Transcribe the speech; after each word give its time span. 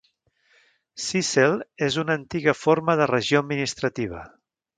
Syssel 1.07 1.53
és 1.89 1.99
una 2.05 2.15
antiga 2.21 2.57
forma 2.63 2.97
de 3.03 3.09
regió 3.13 3.45
administrativa. 3.45 4.25